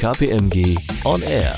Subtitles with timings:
[0.00, 1.56] KPMG On Air.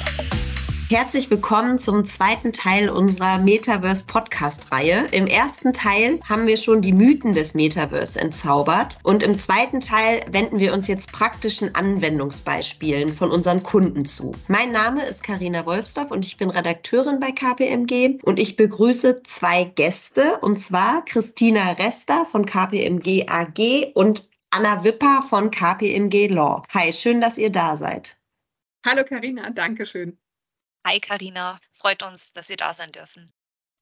[0.89, 5.09] Herzlich willkommen zum zweiten Teil unserer Metaverse Podcast-Reihe.
[5.11, 10.21] Im ersten Teil haben wir schon die Mythen des Metaverse entzaubert und im zweiten Teil
[10.31, 14.31] wenden wir uns jetzt praktischen Anwendungsbeispielen von unseren Kunden zu.
[14.47, 19.65] Mein Name ist Karina Wolfsdorf und ich bin Redakteurin bei KPMG und ich begrüße zwei
[19.65, 26.63] Gäste und zwar Christina Rester von KPMG AG und Anna Wipper von KPMG Law.
[26.73, 28.17] Hi, schön, dass ihr da seid.
[28.87, 30.17] Hallo Karina, danke schön.
[30.87, 33.33] Hi Karina, freut uns, dass wir da sein dürfen.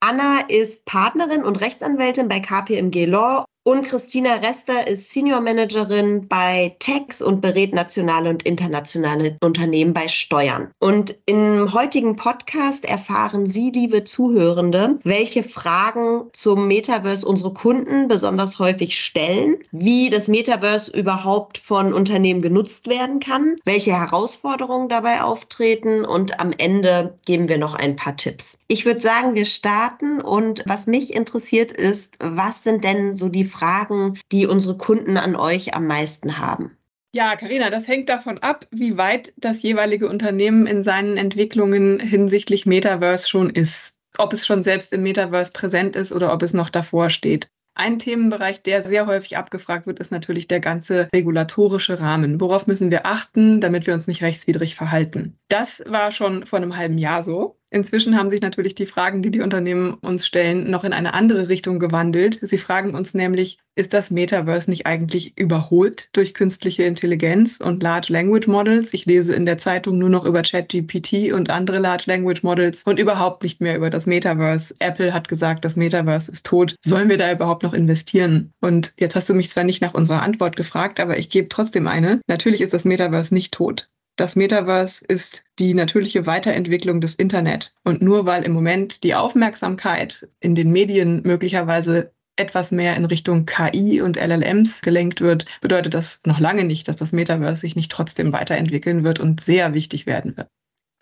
[0.00, 6.76] Anna ist Partnerin und Rechtsanwältin bei KPMG Law und Christina Rester ist Senior Managerin bei
[6.80, 10.70] Tex und berät nationale und internationale Unternehmen bei Steuern.
[10.80, 18.58] Und im heutigen Podcast erfahren Sie, liebe Zuhörende, welche Fragen zum Metaverse unsere Kunden besonders
[18.58, 26.04] häufig stellen, wie das Metaverse überhaupt von Unternehmen genutzt werden kann, welche Herausforderungen dabei auftreten
[26.04, 28.58] und am Ende geben wir noch ein paar Tipps.
[28.68, 33.53] Ich würde sagen, wir starten und was mich interessiert ist, was sind denn so die
[33.54, 36.76] Fragen, die unsere Kunden an euch am meisten haben?
[37.14, 42.66] Ja, Karina, das hängt davon ab, wie weit das jeweilige Unternehmen in seinen Entwicklungen hinsichtlich
[42.66, 43.94] Metaverse schon ist.
[44.18, 47.48] Ob es schon selbst im Metaverse präsent ist oder ob es noch davor steht.
[47.76, 52.40] Ein Themenbereich, der sehr häufig abgefragt wird, ist natürlich der ganze regulatorische Rahmen.
[52.40, 55.36] Worauf müssen wir achten, damit wir uns nicht rechtswidrig verhalten?
[55.48, 57.58] Das war schon vor einem halben Jahr so.
[57.74, 61.48] Inzwischen haben sich natürlich die Fragen, die die Unternehmen uns stellen, noch in eine andere
[61.48, 62.38] Richtung gewandelt.
[62.40, 68.12] Sie fragen uns nämlich, ist das Metaverse nicht eigentlich überholt durch künstliche Intelligenz und Large
[68.12, 68.94] Language Models?
[68.94, 73.00] Ich lese in der Zeitung nur noch über ChatGPT und andere Large Language Models und
[73.00, 74.76] überhaupt nicht mehr über das Metaverse.
[74.78, 76.76] Apple hat gesagt, das Metaverse ist tot.
[76.84, 78.52] Sollen wir da überhaupt noch investieren?
[78.60, 81.88] Und jetzt hast du mich zwar nicht nach unserer Antwort gefragt, aber ich gebe trotzdem
[81.88, 82.20] eine.
[82.28, 83.88] Natürlich ist das Metaverse nicht tot.
[84.16, 87.74] Das Metaverse ist die natürliche Weiterentwicklung des Internet.
[87.82, 93.44] Und nur weil im Moment die Aufmerksamkeit in den Medien möglicherweise etwas mehr in Richtung
[93.46, 97.90] KI und LLMs gelenkt wird, bedeutet das noch lange nicht, dass das Metaverse sich nicht
[97.90, 100.48] trotzdem weiterentwickeln wird und sehr wichtig werden wird.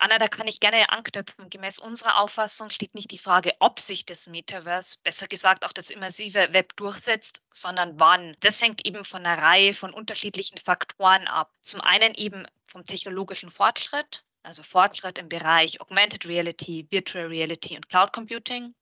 [0.03, 1.49] Anna, da kann ich gerne anknüpfen.
[1.49, 5.89] Gemäß unserer Auffassung steht nicht die Frage, ob sich das Metaverse, besser gesagt auch das
[5.89, 8.35] immersive Web durchsetzt, sondern wann.
[8.41, 11.53] Das hängt eben von einer Reihe von unterschiedlichen Faktoren ab.
[11.61, 17.87] Zum einen eben vom technologischen Fortschritt, also Fortschritt im Bereich Augmented Reality, Virtual Reality und
[17.87, 18.75] Cloud Computing.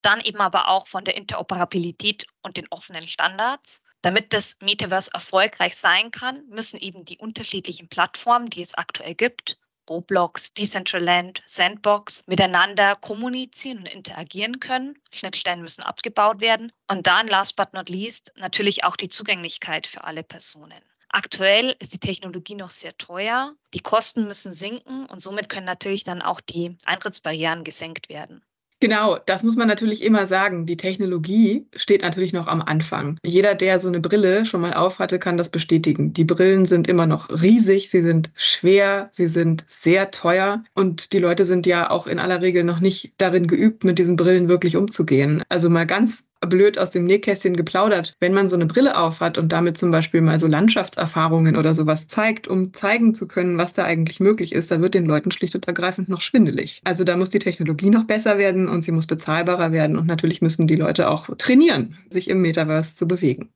[0.00, 3.82] Dann eben aber auch von der Interoperabilität und den offenen Standards.
[4.00, 9.58] Damit das Metaverse erfolgreich sein kann, müssen eben die unterschiedlichen Plattformen, die es aktuell gibt,
[9.88, 14.98] Roblox, Decentraland, Sandbox miteinander kommunizieren und interagieren können.
[15.12, 16.72] Schnittstellen müssen abgebaut werden.
[16.88, 20.82] Und dann, last but not least, natürlich auch die Zugänglichkeit für alle Personen.
[21.10, 23.54] Aktuell ist die Technologie noch sehr teuer.
[23.72, 28.44] Die Kosten müssen sinken und somit können natürlich dann auch die Eintrittsbarrieren gesenkt werden.
[28.80, 30.64] Genau, das muss man natürlich immer sagen.
[30.64, 33.18] Die Technologie steht natürlich noch am Anfang.
[33.24, 36.12] Jeder, der so eine Brille schon mal aufhatte, kann das bestätigen.
[36.12, 41.18] Die Brillen sind immer noch riesig, sie sind schwer, sie sind sehr teuer und die
[41.18, 44.76] Leute sind ja auch in aller Regel noch nicht darin geübt, mit diesen Brillen wirklich
[44.76, 45.42] umzugehen.
[45.48, 48.14] Also mal ganz blöd aus dem Nähkästchen geplaudert.
[48.20, 52.08] Wenn man so eine Brille aufhat und damit zum Beispiel mal so Landschaftserfahrungen oder sowas
[52.08, 55.54] zeigt, um zeigen zu können, was da eigentlich möglich ist, dann wird den Leuten schlicht
[55.54, 56.80] und ergreifend noch schwindelig.
[56.84, 60.42] Also da muss die Technologie noch besser werden und sie muss bezahlbarer werden und natürlich
[60.42, 63.50] müssen die Leute auch trainieren, sich im Metaverse zu bewegen.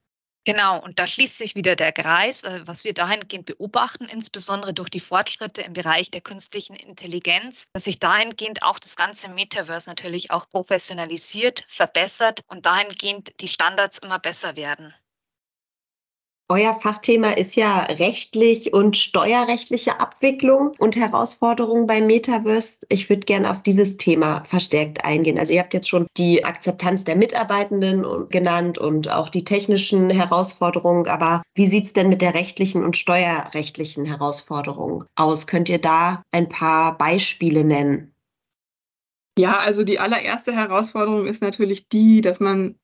[0.45, 4.89] Genau, und da schließt sich wieder der Kreis, äh, was wir dahingehend beobachten, insbesondere durch
[4.89, 10.31] die Fortschritte im Bereich der künstlichen Intelligenz, dass sich dahingehend auch das ganze Metaverse natürlich
[10.33, 14.93] auch professionalisiert, verbessert und dahingehend die Standards immer besser werden.
[16.49, 22.81] Euer Fachthema ist ja rechtlich und steuerrechtliche Abwicklung und Herausforderungen beim Metaverse.
[22.91, 25.39] Ich würde gerne auf dieses Thema verstärkt eingehen.
[25.39, 31.07] Also ihr habt jetzt schon die Akzeptanz der Mitarbeitenden genannt und auch die technischen Herausforderungen.
[31.07, 35.47] Aber wie sieht es denn mit der rechtlichen und steuerrechtlichen Herausforderung aus?
[35.47, 38.13] Könnt ihr da ein paar Beispiele nennen?
[39.39, 42.79] Ja, also die allererste Herausforderung ist natürlich die, dass man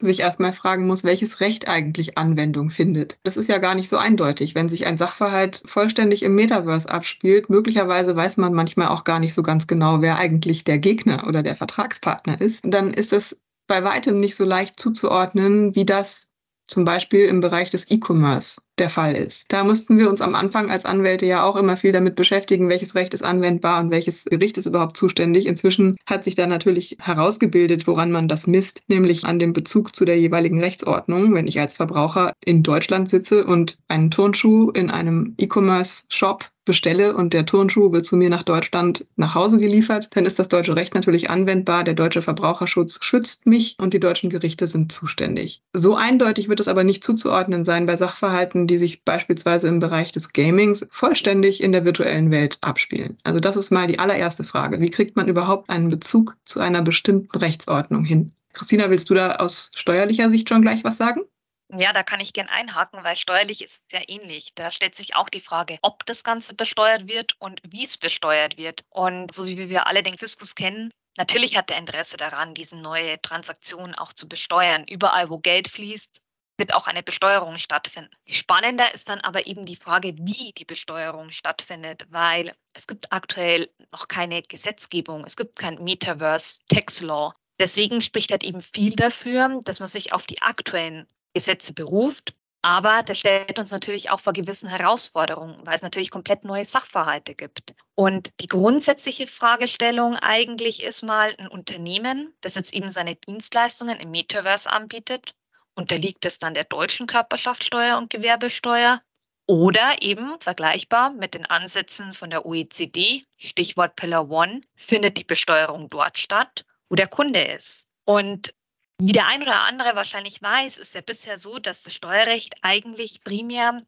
[0.00, 3.18] sich erstmal fragen muss, welches Recht eigentlich Anwendung findet.
[3.24, 4.54] Das ist ja gar nicht so eindeutig.
[4.54, 9.34] Wenn sich ein Sachverhalt vollständig im Metaverse abspielt, möglicherweise weiß man manchmal auch gar nicht
[9.34, 12.60] so ganz genau, wer eigentlich der Gegner oder der Vertragspartner ist.
[12.64, 16.28] Dann ist es bei weitem nicht so leicht zuzuordnen, wie das
[16.68, 19.46] zum Beispiel im Bereich des E-Commerce der Fall ist.
[19.48, 22.94] Da mussten wir uns am Anfang als Anwälte ja auch immer viel damit beschäftigen, welches
[22.94, 25.46] Recht ist anwendbar und welches Gericht ist überhaupt zuständig.
[25.46, 30.04] Inzwischen hat sich da natürlich herausgebildet, woran man das misst, nämlich an dem Bezug zu
[30.04, 31.34] der jeweiligen Rechtsordnung.
[31.34, 37.32] Wenn ich als Verbraucher in Deutschland sitze und einen Turnschuh in einem E-Commerce-Shop bestelle und
[37.32, 40.94] der Turnschuh wird zu mir nach Deutschland nach Hause geliefert, dann ist das deutsche Recht
[40.94, 41.82] natürlich anwendbar.
[41.82, 45.62] Der deutsche Verbraucherschutz schützt mich und die deutschen Gerichte sind zuständig.
[45.72, 50.12] So eindeutig wird es aber nicht zuzuordnen sein bei Sachverhalten, die sich beispielsweise im Bereich
[50.12, 53.18] des Gamings vollständig in der virtuellen Welt abspielen.
[53.24, 54.80] Also das ist mal die allererste Frage.
[54.80, 58.30] Wie kriegt man überhaupt einen Bezug zu einer bestimmten Rechtsordnung hin?
[58.52, 61.22] Christina, willst du da aus steuerlicher Sicht schon gleich was sagen?
[61.70, 64.52] Ja, da kann ich gern einhaken, weil steuerlich ist es ja ähnlich.
[64.54, 68.56] Da stellt sich auch die Frage, ob das Ganze besteuert wird und wie es besteuert
[68.56, 68.84] wird.
[68.88, 73.20] Und so wie wir alle den Fiskus kennen, natürlich hat er Interesse daran, diese neue
[73.20, 74.86] Transaktion auch zu besteuern.
[74.88, 76.22] Überall, wo Geld fließt,
[76.58, 78.10] wird auch eine Besteuerung stattfinden.
[78.26, 83.70] Spannender ist dann aber eben die Frage, wie die Besteuerung stattfindet, weil es gibt aktuell
[83.92, 87.32] noch keine Gesetzgebung, es gibt kein Metaverse Tax Law.
[87.60, 92.34] Deswegen spricht halt eben viel dafür, dass man sich auf die aktuellen Gesetze beruft.
[92.62, 97.36] Aber das stellt uns natürlich auch vor gewissen Herausforderungen, weil es natürlich komplett neue Sachverhalte
[97.36, 97.74] gibt.
[97.94, 104.10] Und die grundsätzliche Fragestellung eigentlich ist mal ein Unternehmen, das jetzt eben seine Dienstleistungen im
[104.10, 105.34] Metaverse anbietet,
[105.78, 109.00] unterliegt es dann der deutschen Körperschaftssteuer und Gewerbesteuer
[109.46, 115.88] oder eben vergleichbar mit den Ansätzen von der OECD, Stichwort Pillar One, findet die Besteuerung
[115.88, 117.88] dort statt, wo der Kunde ist.
[118.04, 118.52] Und
[119.00, 123.22] wie der ein oder andere wahrscheinlich weiß, ist ja bisher so, dass das Steuerrecht eigentlich
[123.22, 123.82] primär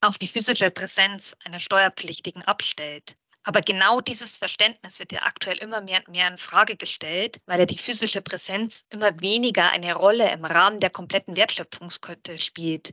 [0.00, 3.16] auf die physische Präsenz einer Steuerpflichtigen abstellt.
[3.42, 7.58] Aber genau dieses Verständnis wird ja aktuell immer mehr und mehr in Frage gestellt, weil
[7.58, 12.92] ja die physische Präsenz immer weniger eine Rolle im Rahmen der kompletten Wertschöpfungskette spielt.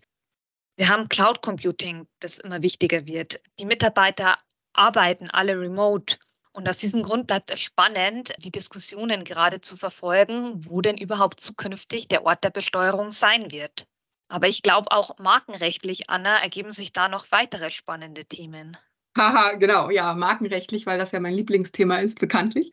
[0.77, 3.41] Wir haben Cloud Computing, das immer wichtiger wird.
[3.59, 4.37] Die Mitarbeiter
[4.73, 6.17] arbeiten alle remote
[6.53, 11.39] und aus diesem Grund bleibt es spannend, die Diskussionen gerade zu verfolgen, wo denn überhaupt
[11.39, 13.85] zukünftig der Ort der Besteuerung sein wird.
[14.29, 18.77] Aber ich glaube auch markenrechtlich, Anna, ergeben sich da noch weitere spannende Themen.
[19.17, 22.71] Haha, genau, ja, markenrechtlich, weil das ja mein Lieblingsthema ist, bekanntlich.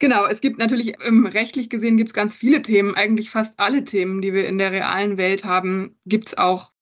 [0.00, 3.84] Genau, es gibt natürlich, ähm, rechtlich gesehen gibt es ganz viele Themen, eigentlich fast alle
[3.84, 6.72] Themen, die wir in der realen Welt haben, gibt es auch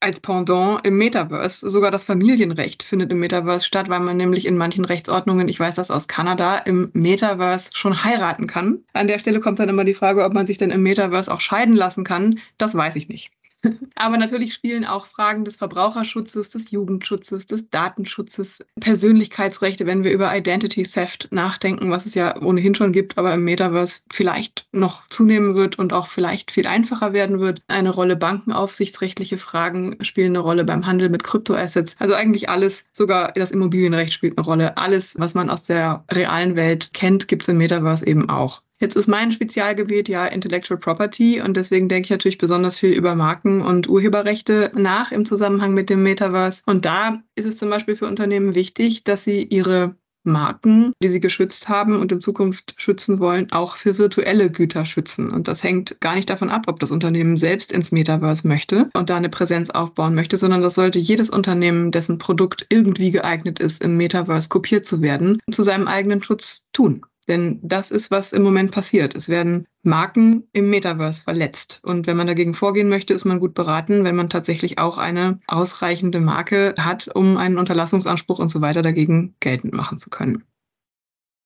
[0.00, 1.68] als Pendant im Metaverse.
[1.68, 5.74] Sogar das Familienrecht findet im Metaverse statt, weil man nämlich in manchen Rechtsordnungen, ich weiß
[5.74, 8.84] das aus Kanada, im Metaverse schon heiraten kann.
[8.94, 11.40] An der Stelle kommt dann immer die Frage, ob man sich denn im Metaverse auch
[11.40, 12.40] scheiden lassen kann.
[12.58, 13.30] Das weiß ich nicht.
[13.94, 20.34] Aber natürlich spielen auch Fragen des Verbraucherschutzes, des Jugendschutzes, des Datenschutzes, Persönlichkeitsrechte, wenn wir über
[20.34, 25.54] Identity Theft nachdenken, was es ja ohnehin schon gibt, aber im Metaverse vielleicht noch zunehmen
[25.54, 27.62] wird und auch vielleicht viel einfacher werden wird.
[27.68, 31.96] Eine Rolle bankenaufsichtsrechtliche Fragen spielen eine Rolle beim Handel mit Kryptoassets.
[31.98, 34.76] Also eigentlich alles, sogar das Immobilienrecht spielt eine Rolle.
[34.76, 38.62] Alles, was man aus der realen Welt kennt, gibt es im Metaverse eben auch.
[38.80, 43.14] Jetzt ist mein Spezialgebiet ja Intellectual Property und deswegen denke ich natürlich besonders viel über
[43.14, 46.62] Marken und Urheberrechte nach im Zusammenhang mit dem Metaverse.
[46.64, 51.20] Und da ist es zum Beispiel für Unternehmen wichtig, dass sie ihre Marken, die sie
[51.20, 55.30] geschützt haben und in Zukunft schützen wollen, auch für virtuelle Güter schützen.
[55.30, 59.10] Und das hängt gar nicht davon ab, ob das Unternehmen selbst ins Metaverse möchte und
[59.10, 63.82] da eine Präsenz aufbauen möchte, sondern das sollte jedes Unternehmen, dessen Produkt irgendwie geeignet ist,
[63.82, 67.04] im Metaverse kopiert zu werden, zu seinem eigenen Schutz tun.
[67.28, 69.14] Denn das ist, was im Moment passiert.
[69.14, 71.80] Es werden Marken im Metaverse verletzt.
[71.82, 75.38] Und wenn man dagegen vorgehen möchte, ist man gut beraten, wenn man tatsächlich auch eine
[75.46, 80.44] ausreichende Marke hat, um einen Unterlassungsanspruch und so weiter dagegen geltend machen zu können.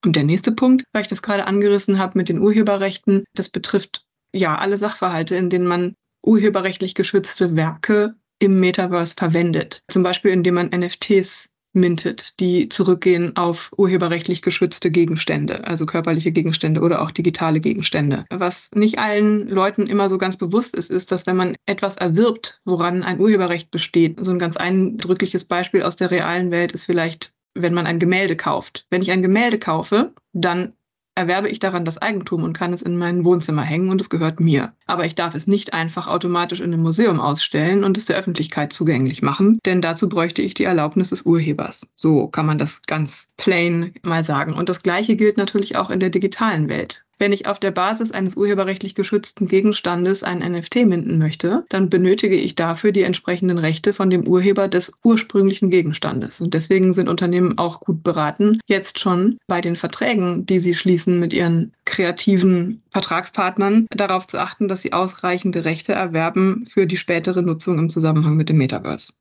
[0.05, 4.05] Und der nächste Punkt, weil ich das gerade angerissen habe mit den Urheberrechten, das betrifft
[4.33, 9.83] ja alle Sachverhalte, in denen man urheberrechtlich geschützte Werke im Metaverse verwendet.
[9.89, 16.81] Zum Beispiel, indem man NFTs mintet, die zurückgehen auf urheberrechtlich geschützte Gegenstände, also körperliche Gegenstände
[16.81, 18.25] oder auch digitale Gegenstände.
[18.31, 22.61] Was nicht allen Leuten immer so ganz bewusst ist, ist, dass wenn man etwas erwirbt,
[22.65, 27.35] woran ein Urheberrecht besteht, so ein ganz eindrückliches Beispiel aus der realen Welt ist vielleicht
[27.55, 28.87] wenn man ein Gemälde kauft.
[28.91, 30.75] Wenn ich ein Gemälde kaufe, dann
[31.15, 34.41] erwerbe ich daran das Eigentum und kann es in mein Wohnzimmer hängen und es gehört
[34.41, 34.73] mir.
[34.87, 38.73] Aber ich darf es nicht einfach automatisch in einem Museum ausstellen und es der Öffentlichkeit
[38.73, 41.93] zugänglich machen, denn dazu bräuchte ich die Erlaubnis des Urhebers.
[41.97, 44.55] So kann man das ganz plain mal sagen.
[44.55, 47.05] Und das Gleiche gilt natürlich auch in der digitalen Welt.
[47.25, 52.37] Wenn ich auf der Basis eines urheberrechtlich geschützten Gegenstandes ein NFT minden möchte, dann benötige
[52.37, 56.43] ich dafür die entsprechenden Rechte von dem Urheber des ursprünglichen Gegenstandes.
[56.43, 61.19] Und deswegen sind Unternehmen auch gut beraten, jetzt schon bei den Verträgen, die sie schließen
[61.19, 67.41] mit ihren kreativen Vertragspartnern, darauf zu achten, dass sie ausreichende Rechte erwerben für die spätere
[67.41, 69.15] Nutzung im Zusammenhang mit dem Metaverse.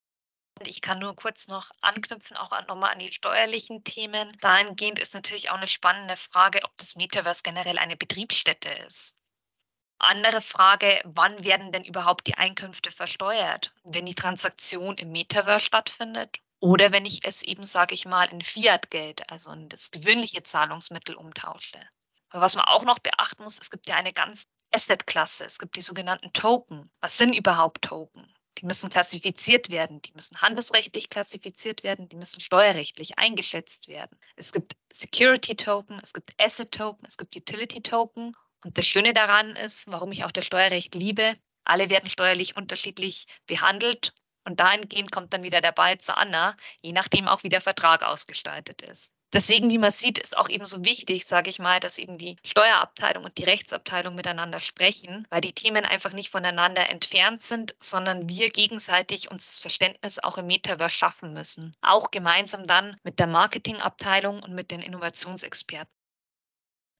[0.61, 4.31] Ich kann nur kurz noch anknüpfen, auch nochmal an die steuerlichen Themen.
[4.39, 9.17] Dahingehend ist natürlich auch eine spannende Frage, ob das Metaverse generell eine Betriebsstätte ist.
[9.99, 13.73] Andere Frage, wann werden denn überhaupt die Einkünfte versteuert?
[13.83, 18.41] Wenn die Transaktion im Metaverse stattfindet oder wenn ich es eben, sage ich mal, in
[18.41, 21.79] Fiat-Geld, also in das gewöhnliche Zahlungsmittel umtausche.
[22.29, 25.75] Aber was man auch noch beachten muss, es gibt ja eine ganz Asset-Klasse, es gibt
[25.75, 26.91] die sogenannten Token.
[26.99, 28.33] Was sind überhaupt Token?
[28.59, 34.17] Die müssen klassifiziert werden, die müssen handelsrechtlich klassifiziert werden, die müssen steuerrechtlich eingeschätzt werden.
[34.35, 38.33] Es gibt Security Token, es gibt Asset Token, es gibt Utility Token.
[38.63, 43.25] Und das Schöne daran ist, warum ich auch das Steuerrecht liebe, alle werden steuerlich unterschiedlich
[43.47, 44.13] behandelt
[44.45, 48.03] und dahingehend kommt dann wieder der Ball zu Anna, je nachdem auch wie der Vertrag
[48.03, 49.13] ausgestaltet ist.
[49.33, 52.37] Deswegen, wie man sieht, ist auch eben so wichtig, sage ich mal, dass eben die
[52.45, 58.29] Steuerabteilung und die Rechtsabteilung miteinander sprechen, weil die Themen einfach nicht voneinander entfernt sind, sondern
[58.29, 61.75] wir gegenseitig uns das Verständnis auch im Metaverse schaffen müssen.
[61.81, 66.02] Auch gemeinsam dann mit der Marketingabteilung und mit den Innovationsexperten.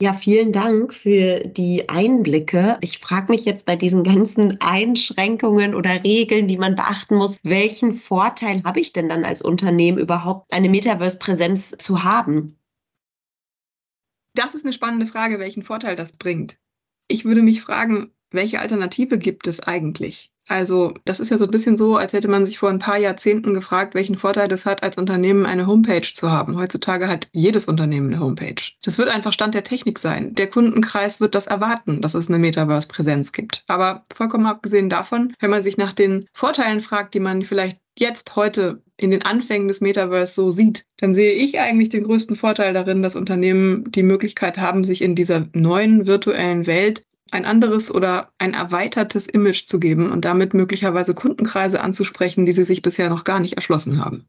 [0.02, 2.78] Ja, vielen Dank für die Einblicke.
[2.82, 7.94] Ich frage mich jetzt bei diesen ganzen Einschränkungen oder Regeln, die man beachten muss, welchen
[7.94, 12.58] Vorteil habe ich denn dann als Unternehmen überhaupt, eine Metaverse-Präsenz zu haben?
[14.36, 16.58] Das ist eine spannende Frage, welchen Vorteil das bringt.
[17.08, 20.33] Ich würde mich fragen, welche Alternative gibt es eigentlich?
[20.48, 22.98] Also das ist ja so ein bisschen so, als hätte man sich vor ein paar
[22.98, 26.58] Jahrzehnten gefragt, welchen Vorteil es hat, als Unternehmen eine Homepage zu haben.
[26.58, 28.62] Heutzutage hat jedes Unternehmen eine Homepage.
[28.84, 30.36] Das wird einfach Stand der Technik sein.
[30.36, 33.64] Der Kundenkreis wird das erwarten, dass es eine Metaverse-Präsenz gibt.
[33.68, 38.36] Aber vollkommen abgesehen davon, wenn man sich nach den Vorteilen fragt, die man vielleicht jetzt
[38.36, 42.74] heute in den Anfängen des Metaverse so sieht, dann sehe ich eigentlich den größten Vorteil
[42.74, 47.04] darin, dass Unternehmen die Möglichkeit haben, sich in dieser neuen virtuellen Welt
[47.34, 52.64] ein anderes oder ein erweitertes Image zu geben und damit möglicherweise Kundenkreise anzusprechen, die sie
[52.64, 54.28] sich bisher noch gar nicht erschlossen haben.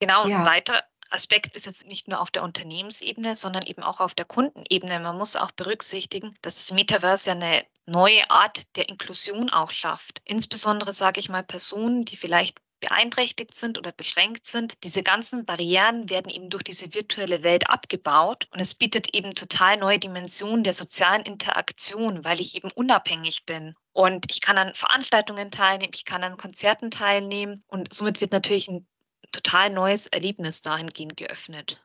[0.00, 0.40] Genau, ja.
[0.40, 4.24] ein weiterer Aspekt ist jetzt nicht nur auf der Unternehmensebene, sondern eben auch auf der
[4.24, 4.98] Kundenebene.
[4.98, 10.20] Man muss auch berücksichtigen, dass das Metaverse ja eine neue Art der Inklusion auch schafft.
[10.24, 14.74] Insbesondere sage ich mal Personen, die vielleicht beeinträchtigt sind oder beschränkt sind.
[14.84, 19.78] Diese ganzen Barrieren werden eben durch diese virtuelle Welt abgebaut und es bietet eben total
[19.78, 23.74] neue Dimensionen der sozialen Interaktion, weil ich eben unabhängig bin.
[23.92, 28.68] Und ich kann an Veranstaltungen teilnehmen, ich kann an Konzerten teilnehmen und somit wird natürlich
[28.68, 28.86] ein
[29.32, 31.83] total neues Erlebnis dahingehend geöffnet.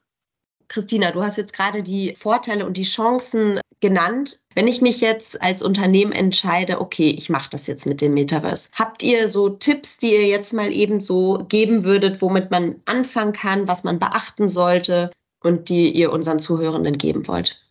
[0.70, 4.40] Christina, du hast jetzt gerade die Vorteile und die Chancen genannt.
[4.56, 8.70] Wenn ich mich jetzt als Unternehmen entscheide, okay, ich mache das jetzt mit dem Metaverse,
[8.74, 13.34] habt ihr so Tipps, die ihr jetzt mal eben so geben würdet, womit man anfangen
[13.34, 15.12] kann, was man beachten sollte
[15.42, 17.62] und die ihr unseren Zuhörenden geben wollt?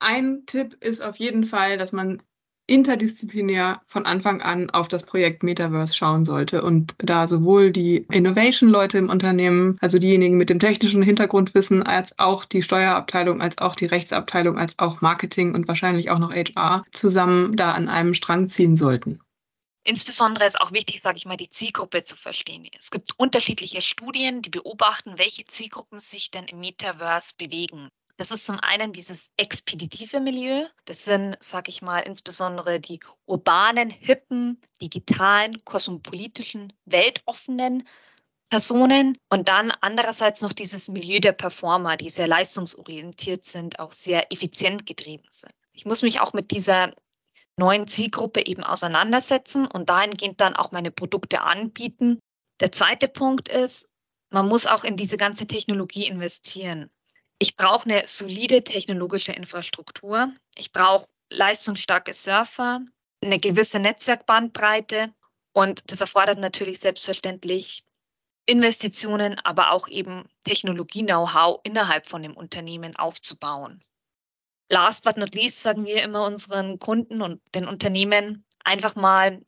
[0.00, 2.22] Ein Tipp ist auf jeden Fall, dass man
[2.70, 8.98] interdisziplinär von Anfang an auf das Projekt Metaverse schauen sollte und da sowohl die Innovation-Leute
[8.98, 13.86] im Unternehmen, also diejenigen mit dem technischen Hintergrundwissen, als auch die Steuerabteilung, als auch die
[13.86, 18.76] Rechtsabteilung, als auch Marketing und wahrscheinlich auch noch HR zusammen da an einem Strang ziehen
[18.76, 19.20] sollten.
[19.82, 22.68] Insbesondere ist auch wichtig, sage ich mal, die Zielgruppe zu verstehen.
[22.78, 27.88] Es gibt unterschiedliche Studien, die beobachten, welche Zielgruppen sich denn im Metaverse bewegen.
[28.20, 30.66] Das ist zum einen dieses expeditive Milieu.
[30.84, 37.88] Das sind, sag ich mal, insbesondere die urbanen, hippen, digitalen, kosmopolitischen, weltoffenen
[38.50, 44.30] Personen und dann andererseits noch dieses Milieu der Performer, die sehr leistungsorientiert sind, auch sehr
[44.30, 45.54] effizient getrieben sind.
[45.72, 46.92] Ich muss mich auch mit dieser
[47.56, 52.18] neuen Zielgruppe eben auseinandersetzen und dahingehend dann auch meine Produkte anbieten.
[52.60, 53.88] Der zweite Punkt ist,
[54.28, 56.90] man muss auch in diese ganze Technologie investieren.
[57.42, 60.30] Ich brauche eine solide technologische Infrastruktur.
[60.56, 62.80] Ich brauche leistungsstarke Surfer,
[63.22, 65.14] eine gewisse Netzwerkbandbreite
[65.54, 67.82] und das erfordert natürlich selbstverständlich
[68.44, 73.82] Investitionen, aber auch eben Technologie-Know-how innerhalb von dem Unternehmen aufzubauen.
[74.68, 79.40] Last but not least sagen wir immer unseren Kunden und den Unternehmen einfach mal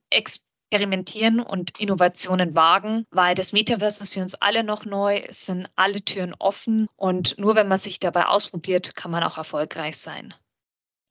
[0.72, 5.68] experimentieren und Innovationen wagen, weil das Metaverse ist für uns alle noch neu, es sind
[5.76, 10.32] alle Türen offen und nur wenn man sich dabei ausprobiert, kann man auch erfolgreich sein.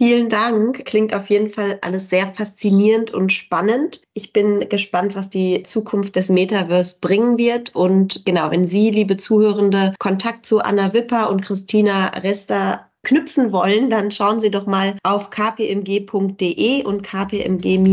[0.01, 0.83] Vielen Dank.
[0.85, 4.01] Klingt auf jeden Fall alles sehr faszinierend und spannend.
[4.15, 7.75] Ich bin gespannt, was die Zukunft des Metaverse bringen wird.
[7.75, 13.89] Und genau, wenn Sie, liebe Zuhörende, Kontakt zu Anna Wipper und Christina Rester knüpfen wollen,
[13.89, 17.87] dann schauen Sie doch mal auf kpmg.de und kpmg-law.de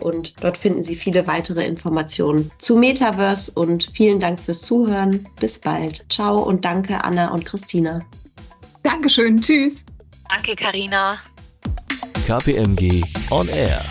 [0.00, 5.26] und dort finden Sie viele weitere Informationen zu Metaverse und vielen Dank fürs Zuhören.
[5.40, 6.04] Bis bald.
[6.10, 8.00] Ciao und danke Anna und Christina.
[8.82, 9.40] Dankeschön.
[9.40, 9.84] Tschüss.
[10.28, 11.18] Danke, Karina.
[12.26, 13.82] KPMG On Air.